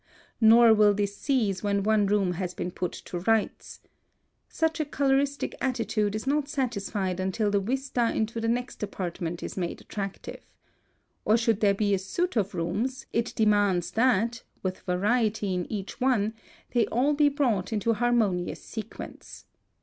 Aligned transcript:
(181) 0.39 0.49
Nor 0.49 0.73
will 0.73 0.95
this 0.95 1.15
cease 1.15 1.61
when 1.61 1.83
one 1.83 2.07
room 2.07 2.31
has 2.31 2.55
been 2.55 2.71
put 2.71 2.91
to 2.91 3.19
rights. 3.19 3.81
Such 4.49 4.79
a 4.79 4.85
coloristic 4.85 5.53
attitude 5.61 6.15
is 6.15 6.25
not 6.25 6.49
satisfied 6.49 7.19
until 7.19 7.51
the 7.51 7.59
vista 7.59 8.11
into 8.11 8.41
the 8.41 8.47
next 8.47 8.81
apartment 8.81 9.43
is 9.43 9.55
made 9.55 9.79
attractive. 9.79 10.43
Or 11.23 11.37
should 11.37 11.59
there 11.59 11.75
be 11.75 11.93
a 11.93 11.99
suite 11.99 12.35
of 12.35 12.55
rooms, 12.55 13.05
it 13.13 13.35
demands 13.35 13.91
that, 13.91 14.41
with 14.63 14.79
variety 14.79 15.53
in 15.53 15.71
each 15.71 16.01
one, 16.01 16.33
they 16.71 16.87
all 16.87 17.13
be 17.13 17.29
brought 17.29 17.71
into 17.71 17.93
harmonious 17.93 18.63
sequence. 18.63 19.45